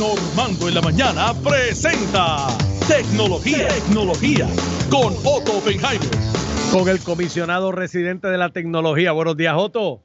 Normando 0.00 0.66
en 0.66 0.76
la 0.76 0.80
mañana 0.80 1.34
presenta 1.44 2.46
Tecnología, 2.88 3.68
Tecnología 3.68 4.48
con 4.88 5.12
Otto 5.26 5.58
Oppenheimer. 5.58 6.08
Con 6.72 6.88
el 6.88 7.00
comisionado 7.00 7.70
residente 7.70 8.28
de 8.28 8.38
la 8.38 8.48
tecnología. 8.48 9.12
Buenos 9.12 9.36
días, 9.36 9.52
Otto. 9.58 10.00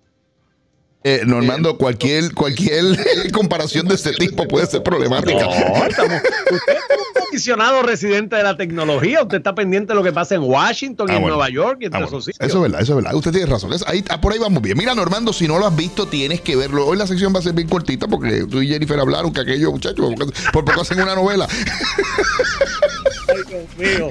Eh, 1.07 1.21
Normando, 1.23 1.77
cualquier, 1.77 2.33
cualquier 2.33 2.83
comparación 3.31 3.87
de 3.87 3.93
este 3.93 4.11
tipo 4.13 4.47
puede 4.47 4.65
ser 4.65 4.81
problemática. 4.81 5.33
No, 5.45 5.85
estamos, 5.85 6.19
usted 6.51 6.73
es 6.73 6.97
un 6.97 7.23
comisionado 7.25 7.83
residente 7.83 8.35
de 8.35 8.41
la 8.41 8.57
tecnología. 8.57 9.21
Usted 9.21 9.37
está 9.37 9.53
pendiente 9.53 9.93
de 9.93 9.95
lo 9.97 10.03
que 10.03 10.11
pasa 10.11 10.33
en 10.33 10.41
Washington 10.41 11.07
y 11.09 11.11
Ah, 11.11 11.15
en 11.17 11.21
bueno. 11.21 11.35
Nueva 11.37 11.51
York 11.51 11.77
y 11.81 11.85
en 11.85 11.93
Ah, 11.95 11.99
todos 11.99 12.09
bueno. 12.09 12.17
esos 12.21 12.25
sitios. 12.33 12.49
Eso 12.49 12.57
es 12.57 12.61
verdad, 12.63 12.81
eso 12.81 12.91
es 12.93 12.95
verdad. 13.03 13.13
Usted 13.15 13.31
tiene 13.33 13.45
razón. 13.45 13.71
Es- 13.73 13.85
ahí, 13.87 14.03
ah, 14.09 14.19
por 14.19 14.33
ahí 14.33 14.39
vamos 14.39 14.63
bien. 14.63 14.75
Mira, 14.79 14.95
Normando, 14.95 15.31
si 15.31 15.47
no 15.47 15.59
lo 15.59 15.67
has 15.67 15.75
visto, 15.75 16.07
tienes 16.07 16.41
que 16.41 16.55
verlo. 16.55 16.87
Hoy 16.87 16.97
la 16.97 17.05
sección 17.05 17.35
va 17.35 17.37
a 17.39 17.43
ser 17.43 17.53
bien 17.53 17.67
cortita 17.69 18.07
porque 18.07 18.45
tú 18.49 18.63
y 18.63 18.67
Jennifer 18.69 18.99
hablaron 18.99 19.31
que 19.31 19.41
aquellos 19.41 19.71
muchachos 19.71 20.11
por 20.51 20.65
poco 20.65 20.81
hacen 20.81 20.99
una 20.99 21.13
novela. 21.13 21.47
Mío. 23.77 24.09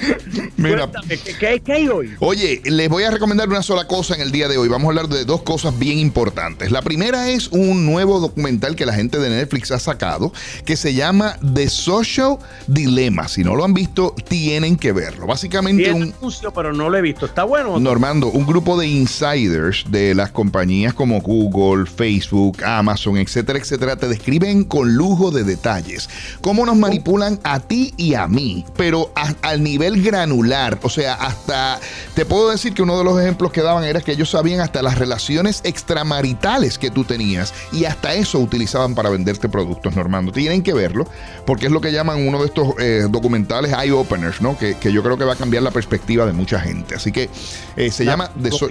Mira. 0.56 0.86
Cuéntame, 0.88 1.16
¿qué, 1.18 1.34
qué, 1.38 1.60
qué 1.64 1.72
hay 1.72 1.88
hoy? 1.88 2.14
Oye, 2.20 2.60
les 2.64 2.88
voy 2.88 3.02
a 3.04 3.10
recomendar 3.10 3.48
una 3.48 3.62
sola 3.62 3.86
cosa 3.86 4.14
en 4.14 4.20
el 4.20 4.30
día 4.32 4.48
de 4.48 4.58
hoy. 4.58 4.68
Vamos 4.68 4.86
a 4.86 4.88
hablar 4.90 5.08
de 5.08 5.24
dos 5.24 5.42
cosas 5.42 5.78
bien 5.78 5.98
importantes. 5.98 6.70
La 6.70 6.82
primera 6.82 7.28
es 7.30 7.48
un 7.48 7.86
nuevo 7.86 8.20
documental 8.20 8.76
que 8.76 8.86
la 8.86 8.94
gente 8.94 9.18
de 9.18 9.30
Netflix 9.30 9.70
ha 9.70 9.78
sacado 9.78 10.32
que 10.64 10.76
se 10.76 10.94
llama 10.94 11.36
The 11.54 11.68
Social 11.68 12.38
Dilemma. 12.66 13.28
Si 13.28 13.44
no 13.44 13.54
lo 13.54 13.64
han 13.64 13.74
visto, 13.74 14.14
tienen 14.28 14.76
que 14.76 14.92
verlo. 14.92 15.26
Básicamente 15.26 15.92
un... 15.92 16.14
anuncio, 16.18 16.52
pero 16.52 16.72
no 16.72 16.88
lo 16.90 16.98
he 16.98 17.02
visto. 17.02 17.26
¿Está 17.26 17.44
bueno? 17.44 17.78
Normando, 17.78 18.28
un 18.28 18.46
grupo 18.46 18.78
de 18.78 18.86
insiders 18.86 19.84
de 19.90 20.14
las 20.14 20.30
compañías 20.30 20.94
como 20.94 21.20
Google, 21.20 21.86
Facebook, 21.90 22.62
Amazon, 22.64 23.16
etcétera, 23.16 23.58
etcétera, 23.58 23.96
te 23.96 24.08
describen 24.08 24.64
con 24.64 24.94
lujo 24.94 25.30
de 25.30 25.44
detalles 25.44 26.08
cómo 26.40 26.64
nos 26.66 26.76
manipulan 26.76 27.38
a 27.44 27.60
ti 27.60 27.92
y 27.96 28.14
a 28.14 28.26
mí, 28.26 28.64
pero 28.76 29.12
a- 29.16 29.33
al 29.42 29.62
nivel 29.62 30.02
granular. 30.02 30.78
O 30.82 30.88
sea, 30.88 31.14
hasta 31.14 31.78
te 32.14 32.24
puedo 32.24 32.50
decir 32.50 32.74
que 32.74 32.82
uno 32.82 32.96
de 32.98 33.04
los 33.04 33.20
ejemplos 33.20 33.52
que 33.52 33.62
daban 33.62 33.84
era 33.84 34.00
que 34.00 34.12
ellos 34.12 34.30
sabían 34.30 34.60
hasta 34.60 34.82
las 34.82 34.98
relaciones 34.98 35.60
extramaritales 35.64 36.78
que 36.78 36.90
tú 36.90 37.04
tenías 37.04 37.54
y 37.72 37.84
hasta 37.84 38.14
eso 38.14 38.38
utilizaban 38.38 38.94
para 38.94 39.10
venderte 39.10 39.48
productos, 39.48 39.94
Normando. 39.96 40.32
Tienen 40.32 40.62
que 40.62 40.72
verlo 40.74 41.06
porque 41.46 41.66
es 41.66 41.72
lo 41.72 41.80
que 41.80 41.92
llaman 41.92 42.26
uno 42.26 42.40
de 42.40 42.46
estos 42.46 42.74
eh, 42.78 43.06
documentales 43.08 43.72
eye 43.72 43.92
openers, 43.92 44.40
¿no? 44.40 44.56
Que, 44.58 44.76
que 44.78 44.92
yo 44.92 45.02
creo 45.02 45.16
que 45.16 45.24
va 45.24 45.34
a 45.34 45.36
cambiar 45.36 45.62
la 45.62 45.70
perspectiva 45.70 46.26
de 46.26 46.32
mucha 46.32 46.60
gente. 46.60 46.94
Así 46.94 47.12
que 47.12 47.28
eh, 47.76 47.90
se 47.90 48.04
La 48.04 48.12
llama 48.12 48.30
So- 48.50 48.68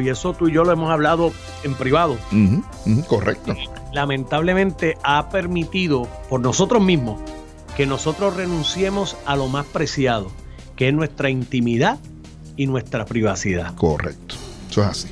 Y 0.00 0.08
eso 0.08 0.32
tú 0.34 0.48
y 0.48 0.52
yo 0.52 0.64
lo 0.64 0.72
hemos 0.72 0.90
hablado 0.90 1.32
en 1.62 1.74
privado. 1.74 2.16
Correcto. 3.08 3.54
lamentablemente 3.92 4.98
ha 5.02 5.28
permitido 5.28 6.08
por 6.28 6.40
nosotros 6.40 6.82
mismos 6.82 7.20
que 7.76 7.86
nosotros 7.86 8.36
renunciemos 8.36 9.16
a 9.26 9.36
lo 9.36 9.48
más 9.48 9.66
preciado, 9.66 10.30
que 10.76 10.88
es 10.88 10.94
nuestra 10.94 11.30
intimidad 11.30 11.98
y 12.56 12.66
nuestra 12.66 13.04
privacidad. 13.04 13.74
Correcto. 13.74 14.36
Eso 14.70 14.82
es 14.82 14.88
así. 14.88 15.08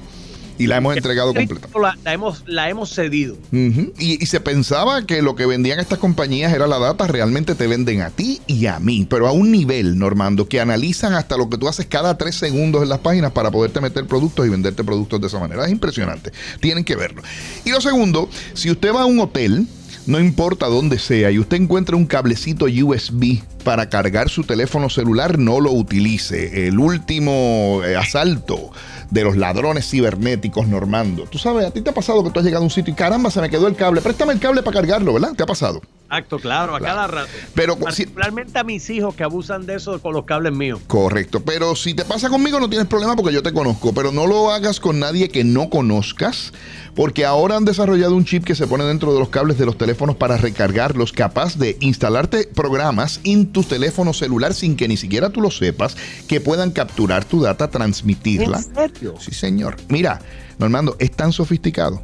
Y 0.58 0.66
la 0.68 0.76
hemos 0.76 0.96
entregado 0.96 1.34
completa. 1.34 1.66
La, 1.80 1.98
la 2.04 2.12
hemos, 2.12 2.44
la 2.46 2.68
hemos 2.68 2.94
cedido. 2.94 3.36
Y, 3.50 4.22
y 4.22 4.26
se 4.26 4.38
pensaba 4.38 5.04
que 5.06 5.20
lo 5.22 5.34
que 5.34 5.46
vendían 5.46 5.80
estas 5.80 5.98
compañías 5.98 6.52
era 6.52 6.68
la 6.68 6.78
data, 6.78 7.08
realmente 7.08 7.56
te 7.56 7.66
venden 7.66 8.02
a 8.02 8.10
ti 8.10 8.40
y 8.46 8.66
a 8.66 8.78
mí, 8.78 9.06
pero 9.08 9.26
a 9.26 9.32
un 9.32 9.50
nivel, 9.50 9.98
Normando, 9.98 10.48
que 10.48 10.60
analizan 10.60 11.14
hasta 11.14 11.36
lo 11.36 11.48
que 11.48 11.58
tú 11.58 11.68
haces 11.68 11.86
cada 11.86 12.16
tres 12.16 12.36
segundos 12.36 12.82
en 12.82 12.90
las 12.90 13.00
páginas 13.00 13.32
para 13.32 13.50
poderte 13.50 13.80
meter 13.80 14.06
productos 14.06 14.46
y 14.46 14.50
venderte 14.50 14.84
productos 14.84 15.20
de 15.20 15.26
esa 15.26 15.40
manera. 15.40 15.64
Es 15.64 15.72
impresionante. 15.72 16.30
Tienen 16.60 16.84
que 16.84 16.94
verlo. 16.94 17.22
Y 17.64 17.70
lo 17.70 17.80
segundo, 17.80 18.28
si 18.54 18.70
usted 18.70 18.94
va 18.94 19.02
a 19.02 19.06
un 19.06 19.18
hotel, 19.18 19.66
no 20.06 20.18
importa 20.18 20.66
dónde 20.66 20.98
sea, 20.98 21.30
y 21.30 21.38
usted 21.38 21.58
encuentra 21.58 21.96
un 21.96 22.06
cablecito 22.06 22.66
USB 22.66 23.42
para 23.64 23.88
cargar 23.88 24.28
su 24.28 24.44
teléfono 24.44 24.90
celular, 24.90 25.38
no 25.38 25.60
lo 25.60 25.72
utilice. 25.72 26.66
El 26.66 26.78
último 26.78 27.82
eh, 27.84 27.96
asalto 27.96 28.70
de 29.10 29.24
los 29.24 29.36
ladrones 29.36 29.88
cibernéticos, 29.88 30.66
Normando. 30.66 31.24
Tú 31.24 31.38
sabes, 31.38 31.66
a 31.66 31.70
ti 31.70 31.82
te 31.82 31.90
ha 31.90 31.94
pasado 31.94 32.24
que 32.24 32.30
tú 32.30 32.40
has 32.40 32.44
llegado 32.44 32.62
a 32.62 32.66
un 32.66 32.70
sitio 32.70 32.92
y 32.92 32.96
caramba, 32.96 33.30
se 33.30 33.40
me 33.40 33.50
quedó 33.50 33.68
el 33.68 33.76
cable. 33.76 34.00
Préstame 34.00 34.32
el 34.32 34.40
cable 34.40 34.62
para 34.62 34.80
cargarlo, 34.80 35.12
¿verdad? 35.12 35.34
¿Te 35.36 35.42
ha 35.42 35.46
pasado? 35.46 35.80
Acto, 36.14 36.38
claro, 36.38 36.74
a 36.76 36.78
Claro. 36.78 36.94
cada 36.94 37.06
rato. 37.06 37.28
Pero 37.54 37.74
si- 37.74 37.80
Particularmente 37.82 38.58
a 38.58 38.64
mis 38.64 38.90
hijos 38.90 39.14
que 39.14 39.24
abusan 39.24 39.64
de 39.64 39.76
eso 39.76 39.98
con 40.02 40.12
los 40.12 40.24
cables 40.26 40.52
míos. 40.52 40.78
Correcto, 40.86 41.42
pero 41.42 41.74
si 41.74 41.94
te 41.94 42.04
pasa 42.04 42.28
conmigo 42.28 42.60
no 42.60 42.68
tienes 42.68 42.86
problema 42.86 43.16
porque 43.16 43.32
yo 43.32 43.42
te 43.42 43.50
conozco, 43.52 43.94
pero 43.94 44.12
no 44.12 44.26
lo 44.26 44.50
hagas 44.50 44.78
con 44.78 44.98
nadie 45.00 45.30
que 45.30 45.42
no 45.42 45.70
conozcas, 45.70 46.52
porque 46.94 47.24
ahora 47.24 47.56
han 47.56 47.64
desarrollado 47.64 48.14
un 48.14 48.26
chip 48.26 48.44
que 48.44 48.54
se 48.54 48.66
pone 48.66 48.84
dentro 48.84 49.14
de 49.14 49.20
los 49.20 49.30
cables 49.30 49.56
de 49.56 49.64
los 49.64 49.78
teléfonos 49.78 50.16
para 50.16 50.36
recargarlos, 50.36 51.12
capaz 51.12 51.56
de 51.56 51.78
instalarte 51.80 52.46
programas 52.54 53.20
en 53.24 53.46
tu 53.50 53.62
teléfono 53.62 54.12
celular 54.12 54.52
sin 54.52 54.76
que 54.76 54.88
ni 54.88 54.98
siquiera 54.98 55.30
tú 55.30 55.40
lo 55.40 55.50
sepas, 55.50 55.96
que 56.28 56.42
puedan 56.42 56.72
capturar 56.72 57.24
tu 57.24 57.40
data, 57.40 57.68
transmitirla. 57.70 58.58
¿En 58.58 58.74
serio? 58.74 59.14
Sí, 59.18 59.32
señor. 59.32 59.76
Mira, 59.88 60.20
Normando, 60.58 60.96
es 61.00 61.10
tan 61.10 61.32
sofisticado 61.32 62.00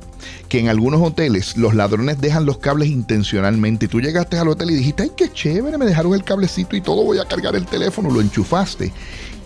que 0.49 0.59
en 0.59 0.69
algunos 0.69 1.01
hoteles 1.03 1.57
los 1.57 1.75
ladrones 1.75 2.21
dejan 2.21 2.45
los 2.45 2.59
cables 2.59 2.89
intencionalmente. 2.89 3.85
Y 3.85 3.89
tú 3.89 3.98
llegaste 4.01 4.39
al 4.39 4.49
hotel 4.49 4.71
y 4.71 4.75
dijiste, 4.75 5.05
ay, 5.05 5.13
qué 5.17 5.33
chévere, 5.33 5.79
me 5.79 5.87
dejaron 5.87 6.15
el 6.15 6.25
cablecito 6.25 6.77
y 6.77 6.81
todo, 6.81 7.05
voy 7.05 7.19
a 7.19 7.25
cargar 7.25 7.57
el 7.57 7.67
teléfono, 7.67 8.11
lo 8.11 8.21
enchufaste. 8.21 8.93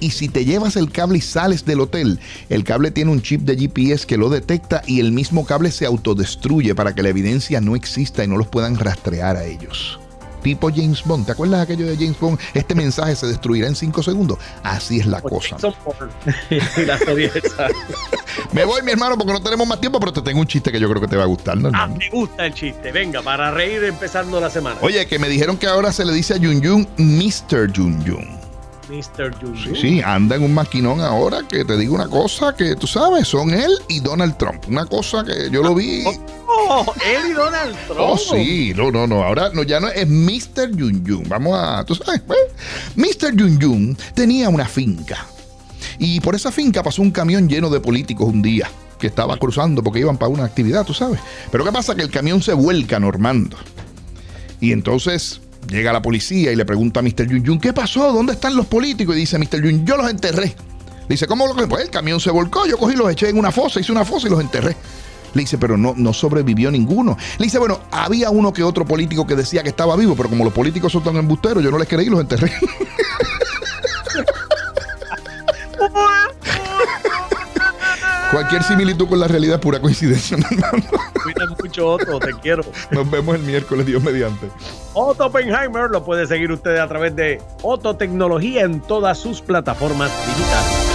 Y 0.01 0.11
si 0.11 0.29
te 0.29 0.45
llevas 0.45 0.77
el 0.77 0.91
cable 0.91 1.19
y 1.19 1.21
sales 1.21 1.65
del 1.65 1.81
hotel, 1.81 2.19
el 2.49 2.65
cable 2.65 2.91
tiene 2.91 3.13
un 3.13 3.23
chip 3.23 3.43
de 3.43 3.57
GPS 3.57 4.05
que 4.07 4.17
lo 4.17 4.31
detecta 4.31 4.83
y 4.87 4.99
el 4.99 5.13
mismo 5.13 5.47
cable 5.47 5.71
se 5.71 5.87
autodestruye 5.87 6.75
para 6.75 6.95
que 6.95 7.05
la 7.05 7.11
evidencia 7.11 7.61
no 7.61 7.77
exista 7.77 8.25
y 8.25 8.29
no 8.29 8.37
los 8.37 8.49
puedan 8.49 8.77
rastrear 8.77 9.37
a 9.37 9.45
ellos. 9.45 10.02
Tipo 10.43 10.71
James 10.75 11.03
Bond, 11.05 11.27
¿te 11.27 11.33
acuerdas 11.33 11.61
aquello 11.63 11.87
de 11.87 11.97
James 11.97 12.19
Bond? 12.19 12.39
Este 12.55 12.75
mensaje 12.75 13.15
se 13.17 13.27
destruirá 13.27 13.69
en 13.69 13.75
cinco 13.77 14.03
segundos. 14.03 14.39
Así 14.63 15.01
es 15.01 15.07
la 15.07 15.19
O 15.19 15.23
cosa. 15.29 15.57
Me 18.53 18.65
voy, 18.65 18.83
mi 18.83 18.93
hermano, 18.93 19.17
porque 19.17 19.33
no 19.33 19.43
tenemos 19.43 19.67
más 19.67 19.81
tiempo, 19.81 19.99
pero 20.01 20.13
te 20.13 20.23
tengo 20.23 20.41
un 20.41 20.47
chiste 20.47 20.71
que 20.73 20.81
yo 20.81 20.89
creo 20.89 21.01
que 21.01 21.09
te 21.09 21.17
va 21.17 21.25
a 21.25 21.27
gustar, 21.27 21.57
¿no, 21.57 21.71
Ah, 21.75 21.87
me 21.87 22.09
gusta 22.11 22.47
el 22.47 22.55
chiste. 22.55 22.93
Venga, 22.93 23.23
para 23.23 23.51
reír 23.51 23.83
empezando 23.85 24.41
la 24.41 24.51
semana. 24.51 24.79
Oye, 24.83 25.07
que 25.07 25.19
me 25.19 25.29
dijeron 25.29 25.57
que 25.57 25.67
ahora 25.67 25.93
se 25.93 26.05
le 26.05 26.13
dice 26.13 26.35
a 26.35 26.39
Jun 26.39 26.63
Jun 26.63 26.89
Mr. 26.97 27.73
Jun 27.75 28.05
Jun. 28.07 28.43
Mr. 28.89 29.33
Jun 29.41 29.57
Sí, 29.57 29.65
Jun. 29.69 29.77
sí, 29.77 30.03
anda 30.05 30.37
en 30.37 30.43
un 30.43 30.53
maquinón 30.53 31.01
ahora 31.01 31.41
que 31.49 31.65
te 31.65 31.77
digo 31.79 31.95
una 31.95 32.09
cosa 32.09 32.55
que 32.55 32.75
tú 32.77 32.87
sabes, 32.87 33.27
son 33.29 33.55
él 33.55 33.73
y 33.89 34.01
Donald 34.01 34.37
Trump. 34.37 34.65
Una 34.69 34.85
cosa 34.87 35.25
que 35.25 35.49
yo 35.51 35.63
lo 35.63 35.75
vi. 35.75 36.05
Oh, 36.07 36.13
él 37.05 37.31
y 37.31 37.33
Donald 37.33 37.77
Trump. 37.87 38.01
Oh, 38.01 38.19
sí, 38.19 38.73
no, 38.77 38.91
no, 38.91 39.07
no. 39.07 39.23
Ahora 39.23 39.51
no, 39.53 39.63
ya 39.63 39.81
no 39.81 39.89
es 39.89 40.09
Mr. 40.09 40.71
Jun 40.71 41.05
Jun. 41.07 41.25
Vamos 41.29 41.59
a, 41.59 41.85
tú 41.85 41.95
sabes, 41.95 42.21
pues, 42.27 42.39
Mr. 42.97 43.39
Jun 43.39 43.61
Jun 43.61 43.99
tenía 44.15 44.49
una 44.49 44.67
finca. 44.67 45.27
Y 45.99 46.21
por 46.21 46.35
esa 46.35 46.51
finca 46.51 46.83
pasó 46.83 47.03
un 47.03 47.11
camión 47.11 47.49
lleno 47.49 47.71
de 47.71 47.81
políticos 47.81 48.29
un 48.29 48.43
día 48.43 48.71
que 48.99 49.09
estaba 49.09 49.37
cruzando 49.37 49.83
porque 49.83 50.01
iban 50.01 50.17
para 50.17 50.31
una 50.31 50.45
actividad, 50.45 50.85
tú 50.85 50.95
sabes. 50.95 51.21
Pero 51.51 51.65
¿qué 51.65 51.73
pasa? 51.73 51.95
Que 51.95 52.03
el 52.03 52.11
camión 52.11 52.43
se 52.43 52.53
vuelca, 52.53 53.01
Normando. 53.01 53.57
Y 54.61 54.73
entonces 54.73 55.41
llega 55.69 55.93
la 55.93 56.03
policía 56.03 56.53
y 56.53 56.57
le 56.57 56.65
pregunta 56.65 57.01
a 57.01 57.03
Mr. 57.03 57.29
Jun 57.29 57.45
Jun, 57.45 57.61
¿qué 57.61 57.73
pasó? 57.73 58.13
¿Dónde 58.13 58.35
están 58.35 58.55
los 58.57 58.67
políticos? 58.67 59.17
Y 59.17 59.21
dice 59.21 59.39
Mr. 59.39 59.61
Jun, 59.61 59.85
yo 59.85 59.97
los 59.97 60.09
enterré. 60.09 60.55
Dice, 61.09 61.27
¿cómo 61.27 61.47
lo 61.47 61.55
que? 61.55 61.67
Pues 61.67 61.85
el 61.85 61.91
camión 61.91 62.21
se 62.21 62.31
volcó, 62.31 62.65
yo 62.67 62.79
cogí, 62.79 62.97
los 62.97 63.11
eché 63.11 63.29
en 63.29 63.39
una 63.39 63.51
fosa, 63.51 63.81
hice 63.81 63.93
una 63.93 64.05
fosa 64.05 64.29
y 64.29 64.31
los 64.31 64.41
enterré. 64.41 64.77
Le 65.35 65.41
dice, 65.41 65.59
pero 65.59 65.77
no, 65.77 65.95
no 65.97 66.13
sobrevivió 66.13 66.71
ninguno. 66.71 67.17
Le 67.39 67.45
dice, 67.45 67.59
bueno, 67.59 67.81
había 67.91 68.31
uno 68.31 68.53
que 68.53 68.63
otro 68.63 68.85
político 68.85 69.27
que 69.27 69.37
decía 69.37 69.63
que 69.63 69.71
estaba 69.71 69.97
vivo, 69.97 70.15
pero 70.17 70.29
como 70.29 70.45
los 70.45 70.53
políticos 70.53 70.93
son 70.93 71.03
tan 71.03 71.17
embusteros, 71.17 71.63
yo 71.63 71.71
no 71.71 71.79
les 71.79 71.89
creí 71.89 72.07
y 72.07 72.11
los 72.11 72.21
enterré. 72.21 72.53
Cualquier 78.33 78.63
similitud 78.63 79.07
con 79.09 79.21
la 79.21 79.29
realidad 79.29 79.57
es 79.57 79.61
pura 79.61 79.79
coincidencia, 79.79 80.39
hermano. 80.39 80.85
Cuida 81.23 81.47
mucho, 81.61 81.87
Otto, 81.87 82.19
te 82.19 82.33
quiero. 82.41 82.65
Nos 82.91 83.11
vemos 83.11 83.37
el 83.37 83.43
miércoles, 83.43 83.85
Dios 83.85 84.03
mediante. 84.03 84.49
Otto 84.95 85.27
Oppenheimer 85.27 85.91
lo 85.91 86.03
puede 86.03 86.27
seguir 86.27 86.51
usted 86.51 86.79
a 86.79 86.89
través 86.89 87.15
de 87.15 87.43
Otto 87.61 87.97
Tecnología 87.97 88.63
en 88.63 88.81
todas 88.81 89.19
sus 89.19 89.43
plataformas 89.43 90.11
digitales. 90.27 90.92